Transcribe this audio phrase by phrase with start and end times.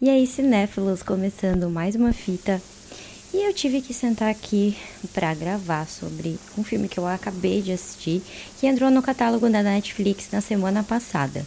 [0.00, 2.62] E aí, cinéfilos, começando mais uma fita.
[3.34, 4.76] E eu tive que sentar aqui
[5.12, 8.22] para gravar sobre um filme que eu acabei de assistir,
[8.60, 11.44] que entrou no catálogo da Netflix na semana passada.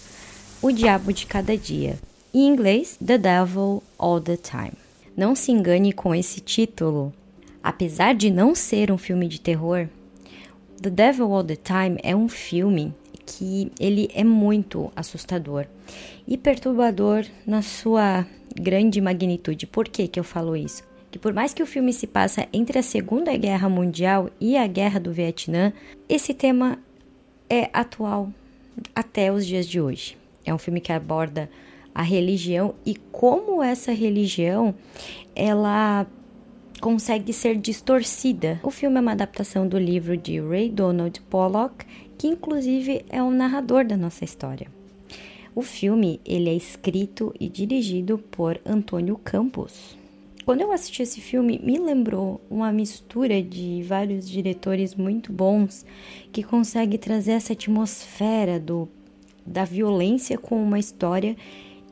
[0.62, 1.98] O Diabo de Cada Dia.
[2.34, 4.74] Em inglês, The Devil All the Time.
[5.16, 7.14] Não se engane com esse título.
[7.64, 9.88] Apesar de não ser um filme de terror,
[10.82, 12.94] The Devil All the Time é um filme
[13.26, 15.68] que ele é muito assustador
[16.28, 18.28] e perturbador na sua
[18.60, 19.68] grande magnitude.
[19.68, 20.84] Por que, que eu falo isso?
[21.10, 24.66] Que por mais que o filme se passa entre a Segunda Guerra Mundial e a
[24.66, 25.74] Guerra do Vietnã,
[26.08, 26.80] esse tema
[27.50, 28.32] é atual
[28.96, 30.18] até os dias de hoje.
[30.46, 31.50] É um filme que aborda
[31.94, 34.74] a religião e como essa religião
[35.36, 36.08] ela
[36.80, 38.60] consegue ser distorcida.
[38.64, 41.86] O filme é uma adaptação do livro de Ray Donald Pollock,
[42.18, 44.68] que inclusive é o narrador da nossa história.
[45.54, 49.98] O filme ele é escrito e dirigido por Antônio Campos.
[50.46, 55.86] Quando eu assisti esse filme, me lembrou uma mistura de vários diretores muito bons
[56.32, 58.88] que consegue trazer essa atmosfera do,
[59.46, 61.36] da violência com uma história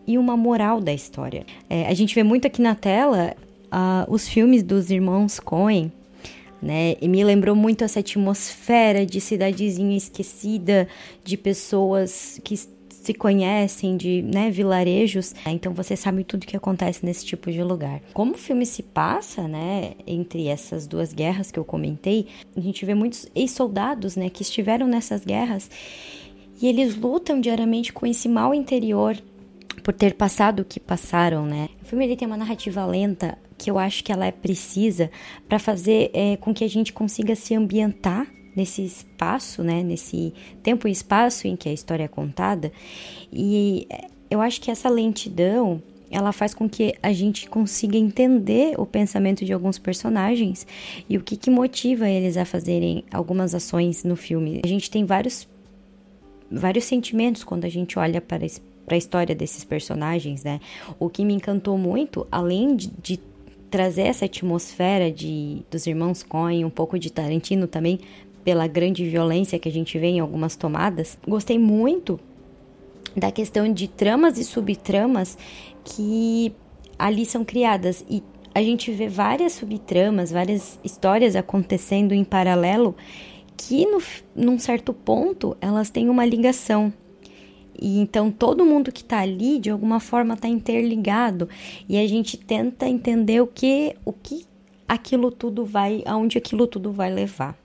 [0.08, 1.46] e uma moral da história.
[1.70, 3.36] É, a gente vê muito aqui na tela
[3.66, 5.92] uh, os filmes dos irmãos Coen,
[6.62, 6.96] né?
[7.02, 10.88] E me lembrou muito essa atmosfera de cidadezinha esquecida,
[11.24, 12.56] de pessoas que
[13.02, 15.34] se conhecem, de né, vilarejos.
[15.46, 18.02] Então você sabe tudo que acontece nesse tipo de lugar.
[18.14, 22.86] Como o filme se passa, né, entre essas duas guerras que eu comentei, a gente
[22.86, 25.70] vê muitos ex-soldados, né, que estiveram nessas guerras
[26.62, 29.18] e eles lutam diariamente com esse mal interior
[29.84, 31.70] por ter passado o que passaram, né?
[31.82, 35.10] O filme ele tem uma narrativa lenta que eu acho que ela é precisa
[35.48, 40.34] para fazer é, com que a gente consiga se ambientar nesse espaço, né, nesse
[40.64, 42.72] tempo e espaço em que a história é contada.
[43.32, 48.74] E é, eu acho que essa lentidão ela faz com que a gente consiga entender
[48.80, 50.66] o pensamento de alguns personagens
[51.08, 54.60] e o que, que motiva eles a fazerem algumas ações no filme.
[54.64, 55.48] A gente tem vários
[56.52, 58.40] vários sentimentos quando a gente olha para
[58.86, 60.60] para a história desses personagens, né?
[61.00, 63.20] O que me encantou muito, além de, de
[63.70, 68.00] trazer essa atmosfera de dos irmãos Coen, um pouco de Tarantino também,
[68.44, 71.18] pela grande violência que a gente vê em algumas tomadas.
[71.28, 72.20] Gostei muito
[73.16, 75.38] da questão de tramas e subtramas
[75.84, 76.54] que
[76.98, 78.24] ali são criadas e
[78.54, 82.96] a gente vê várias subtramas, várias histórias acontecendo em paralelo
[83.56, 84.02] que no,
[84.36, 86.94] num certo ponto elas têm uma ligação.
[87.82, 91.48] E então todo mundo que está ali de alguma forma está interligado
[91.88, 94.46] e a gente tenta entender o que o que
[94.88, 97.59] aquilo tudo vai, aonde aquilo tudo vai levar.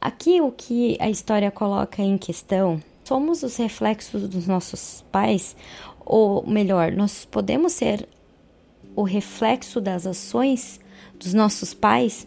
[0.00, 5.56] Aqui o que a história coloca em questão somos os reflexos dos nossos pais,
[6.04, 8.06] ou melhor, nós podemos ser
[8.94, 10.78] o reflexo das ações
[11.18, 12.26] dos nossos pais?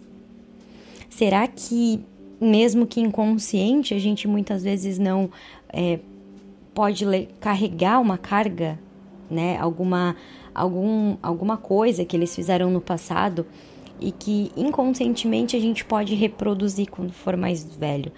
[1.10, 2.00] Será que,
[2.40, 5.30] mesmo que inconsciente, a gente muitas vezes não
[5.70, 6.00] é,
[6.74, 7.06] pode
[7.40, 8.80] carregar uma carga,
[9.30, 9.58] né?
[9.60, 10.16] Alguma,
[10.54, 13.46] algum, alguma coisa que eles fizeram no passado
[14.02, 18.12] e que inconscientemente a gente pode reproduzir quando for mais velho.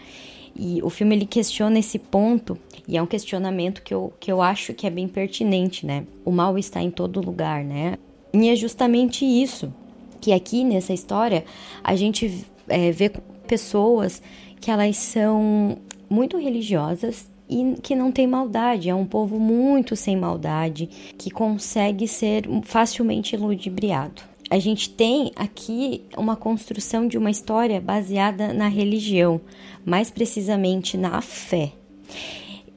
[0.55, 2.57] E o filme ele questiona esse ponto
[2.87, 6.05] e é um questionamento que eu, que eu acho que é bem pertinente, né?
[6.23, 7.97] O mal está em todo lugar, né?
[8.33, 9.73] E é justamente isso
[10.21, 11.43] que aqui nessa história
[11.83, 13.11] a gente é, vê
[13.47, 14.21] pessoas
[14.61, 15.77] que elas são
[16.09, 22.07] muito religiosas e que não tem maldade, é um povo muito sem maldade, que consegue
[22.07, 24.32] ser facilmente ludibriado.
[24.53, 29.41] A gente tem aqui uma construção de uma história baseada na religião,
[29.83, 31.71] mais precisamente na fé.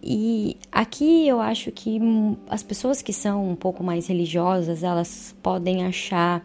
[0.02, 2.00] E aqui eu acho que
[2.48, 6.42] as pessoas que são um pouco mais religiosas, elas podem achar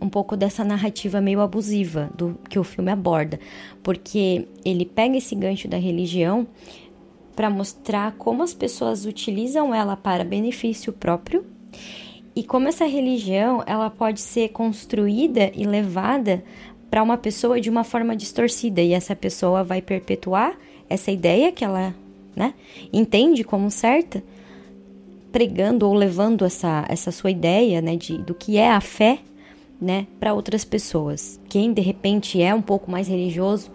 [0.00, 3.38] um pouco dessa narrativa meio abusiva do que o filme aborda,
[3.84, 6.44] porque ele pega esse gancho da religião
[7.36, 11.46] para mostrar como as pessoas utilizam ela para benefício próprio
[12.34, 16.42] e como essa religião ela pode ser construída e levada
[16.90, 20.56] para uma pessoa de uma forma distorcida e essa pessoa vai perpetuar
[20.88, 21.94] essa ideia que ela
[22.36, 22.54] né,
[22.92, 24.22] entende como certa,
[25.30, 29.20] pregando ou levando essa, essa sua ideia né, de, do que é a fé
[29.80, 31.40] né, para outras pessoas.
[31.48, 33.70] Quem de repente é um pouco mais religioso,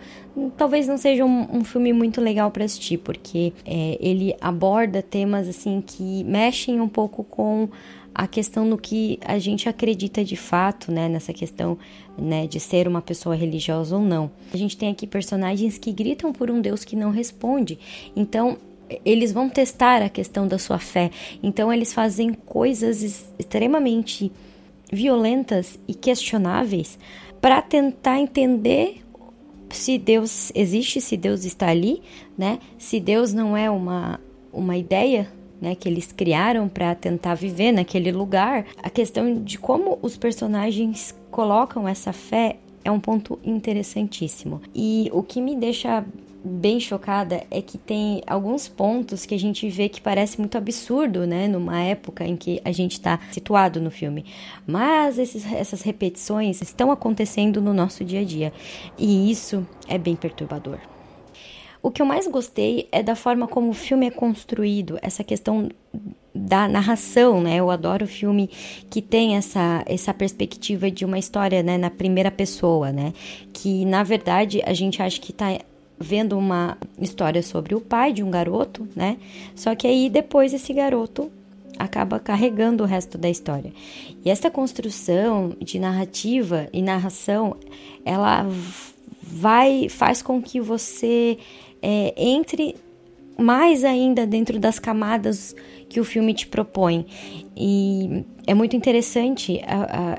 [0.56, 5.48] talvez não seja um, um filme muito legal para assistir, porque é, ele aborda temas
[5.48, 7.68] assim que mexem um pouco com
[8.18, 11.78] a questão no que a gente acredita de fato, né, nessa questão,
[12.18, 14.32] né, de ser uma pessoa religiosa ou não.
[14.52, 17.78] A gente tem aqui personagens que gritam por um Deus que não responde.
[18.16, 18.58] Então,
[19.06, 21.12] eles vão testar a questão da sua fé.
[21.44, 24.32] Então eles fazem coisas extremamente
[24.92, 26.98] violentas e questionáveis
[27.40, 29.04] para tentar entender
[29.70, 32.02] se Deus existe, se Deus está ali,
[32.38, 32.58] né?
[32.80, 34.20] Se Deus não é uma,
[34.52, 35.30] uma ideia,
[35.62, 38.66] né, que eles criaram para tentar viver naquele lugar.
[38.82, 44.62] A questão de como os personagens colocam essa fé é um ponto interessantíssimo.
[44.74, 46.06] E o que me deixa
[46.44, 51.28] bem chocada é que tem alguns pontos que a gente vê que parece muito absurdo,
[51.28, 54.26] né, numa época em que a gente está situado no filme.
[54.66, 58.54] Mas esses, essas repetições estão acontecendo no nosso dia a dia
[58.98, 60.80] e isso é bem perturbador.
[61.82, 65.70] O que eu mais gostei é da forma como o filme é construído, essa questão
[66.34, 67.58] da narração, né?
[67.58, 68.50] Eu adoro filme
[68.90, 73.14] que tem essa, essa perspectiva de uma história, né, na primeira pessoa, né?
[73.52, 75.58] Que na verdade a gente acha que está
[76.00, 79.18] vendo uma história sobre o pai de um garoto, né?
[79.56, 81.32] Só que aí depois esse garoto
[81.78, 83.72] acaba carregando o resto da história.
[84.24, 87.56] E essa construção de narrativa e narração,
[88.06, 88.46] ela
[89.22, 91.38] vai faz com que você
[91.82, 92.76] é, entre
[93.38, 95.56] mais ainda dentro das camadas
[95.90, 97.06] que o filme te propõe.
[97.56, 99.62] E é muito interessante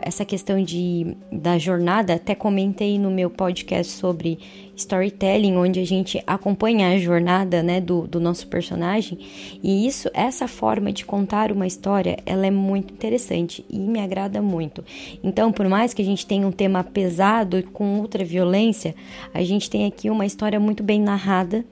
[0.03, 2.15] essa questão de, da jornada.
[2.15, 4.39] Até comentei no meu podcast sobre
[4.75, 9.19] storytelling, onde a gente acompanha a jornada né, do, do nosso personagem.
[9.63, 14.43] E isso, essa forma de contar uma história, ela é muito interessante e me agrada
[14.43, 14.85] muito.
[15.23, 18.95] Então, por mais que a gente tenha um tema pesado com ultra violência,
[19.33, 21.65] a gente tem aqui uma história muito bem narrada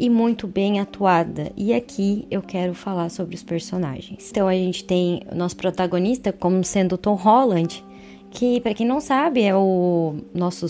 [0.00, 1.52] e muito bem atuada.
[1.54, 4.30] E aqui eu quero falar sobre os personagens.
[4.30, 7.84] Então a gente tem o nosso protagonista como sendo Tom Holland,
[8.30, 10.66] que para quem não sabe é o nosso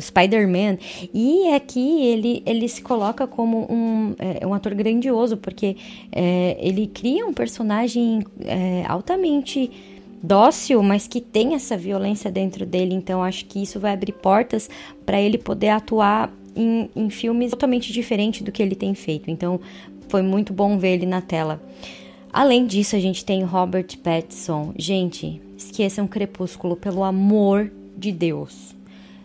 [0.00, 0.78] Spider-Man
[1.14, 5.76] e aqui ele, ele se coloca como um, é, um ator grandioso porque
[6.10, 9.70] é, ele cria um personagem é, altamente
[10.20, 12.92] dócil, mas que tem essa violência dentro dele.
[12.92, 14.68] Então acho que isso vai abrir portas
[15.06, 19.30] para ele poder atuar em, em filmes totalmente diferente do que ele tem feito.
[19.30, 19.60] Então
[20.08, 21.62] foi muito bom ver ele na tela.
[22.32, 24.72] Além disso, a gente tem Robert Pattinson.
[24.76, 28.76] Gente, esqueçam Crepúsculo, pelo amor de Deus.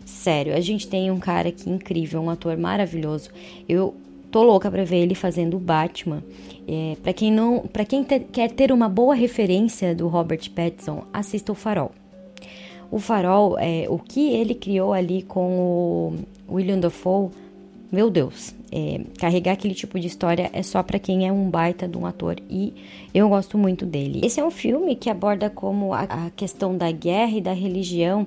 [0.04, 3.30] Sério, a gente tem um cara aqui incrível, um ator maravilhoso.
[3.68, 3.94] Eu
[4.30, 6.22] tô louca para ver ele fazendo o Batman.
[6.66, 11.04] É, para quem não, para quem te, quer ter uma boa referência do Robert Pattinson,
[11.12, 11.92] assista o Farol.
[12.90, 16.14] O Farol, é, o que ele criou ali com o
[16.48, 17.30] William Dafoe,
[17.90, 21.86] meu Deus, é, carregar aquele tipo de história é só para quem é um baita
[21.86, 22.74] de um ator e
[23.14, 24.20] eu gosto muito dele.
[24.24, 28.26] Esse é um filme que aborda como a, a questão da guerra e da religião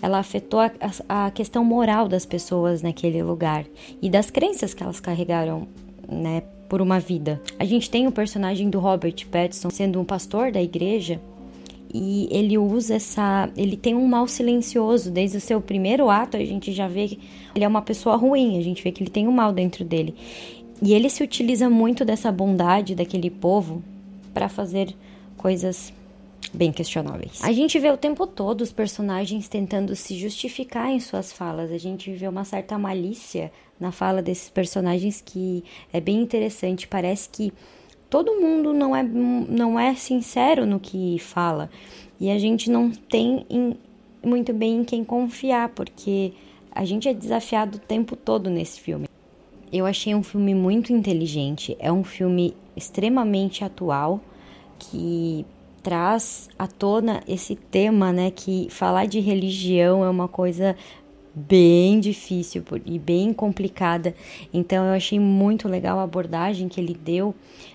[0.00, 0.70] ela afetou a,
[1.08, 3.64] a, questão moral das pessoas naquele lugar
[4.00, 5.66] e das crenças que elas carregaram,
[6.08, 7.40] né, por uma vida.
[7.58, 11.20] A gente tem o personagem do Robert Pattinson sendo um pastor da igreja
[11.92, 13.50] e ele usa essa.
[13.56, 15.10] Ele tem um mal silencioso.
[15.10, 17.20] Desde o seu primeiro ato, a gente já vê que
[17.54, 20.14] ele é uma pessoa ruim, a gente vê que ele tem um mal dentro dele.
[20.80, 23.82] E ele se utiliza muito dessa bondade daquele povo
[24.32, 24.94] para fazer
[25.36, 25.92] coisas
[26.54, 27.42] bem questionáveis.
[27.42, 31.72] A gente vê o tempo todo os personagens tentando se justificar em suas falas.
[31.72, 36.86] A gente vê uma certa malícia na fala desses personagens que é bem interessante.
[36.86, 37.52] Parece que
[38.10, 41.70] todo mundo não é, não é sincero no que fala.
[42.20, 43.76] E a gente não tem em,
[44.24, 46.32] muito bem em quem confiar, porque
[46.72, 49.06] a gente é desafiado o tempo todo nesse filme.
[49.72, 54.20] Eu achei um filme muito inteligente, é um filme extremamente atual
[54.78, 55.44] que
[55.82, 60.76] traz à tona esse tema, né, que falar de religião é uma coisa
[61.38, 64.14] bem difícil e bem complicada.
[64.52, 67.34] Então eu achei muito legal a abordagem que ele deu,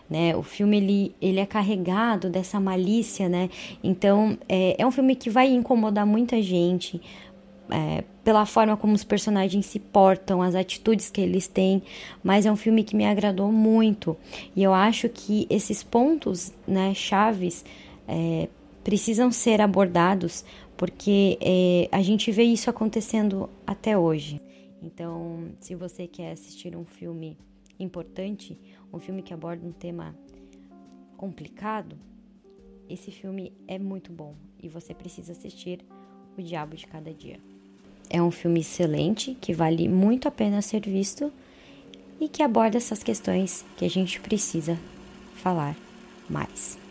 [0.10, 0.36] né?
[0.36, 3.50] O filme ele, ele é carregado dessa malícia, né?
[3.84, 7.02] Então é, é um filme que vai incomodar muita gente.
[7.72, 11.82] É, pela forma como os personagens se portam, as atitudes que eles têm,
[12.22, 14.18] mas é um filme que me agradou muito
[14.54, 17.64] e eu acho que esses pontos, né, chaves,
[18.06, 18.50] é,
[18.84, 20.44] precisam ser abordados
[20.78, 24.42] porque é, a gente vê isso acontecendo até hoje.
[24.82, 27.38] Então, se você quer assistir um filme
[27.80, 28.58] importante,
[28.92, 30.16] um filme que aborda um tema
[31.16, 31.98] complicado,
[32.90, 35.80] esse filme é muito bom e você precisa assistir
[36.38, 37.40] O Diabo de Cada Dia.
[38.10, 41.32] É um filme excelente que vale muito a pena ser visto
[42.20, 44.78] e que aborda essas questões que a gente precisa
[45.36, 45.76] falar
[46.30, 46.83] mais.